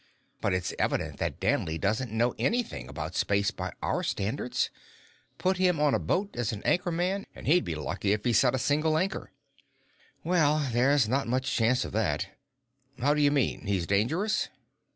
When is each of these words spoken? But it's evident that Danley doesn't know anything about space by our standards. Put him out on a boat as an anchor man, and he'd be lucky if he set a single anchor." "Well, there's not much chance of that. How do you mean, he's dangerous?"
But 0.41 0.53
it's 0.55 0.73
evident 0.79 1.19
that 1.19 1.39
Danley 1.39 1.77
doesn't 1.77 2.11
know 2.11 2.33
anything 2.39 2.89
about 2.89 3.13
space 3.13 3.51
by 3.51 3.71
our 3.83 4.01
standards. 4.01 4.71
Put 5.37 5.57
him 5.57 5.79
out 5.79 5.83
on 5.83 5.93
a 5.93 5.99
boat 5.99 6.31
as 6.35 6.51
an 6.51 6.63
anchor 6.63 6.91
man, 6.91 7.27
and 7.35 7.45
he'd 7.45 7.63
be 7.65 7.75
lucky 7.75 8.11
if 8.11 8.23
he 8.25 8.33
set 8.33 8.55
a 8.55 8.57
single 8.57 8.97
anchor." 8.97 9.31
"Well, 10.23 10.67
there's 10.73 11.07
not 11.07 11.27
much 11.27 11.53
chance 11.55 11.85
of 11.85 11.91
that. 11.91 12.29
How 12.97 13.13
do 13.13 13.21
you 13.21 13.29
mean, 13.29 13.67
he's 13.67 13.85
dangerous?" 13.85 14.49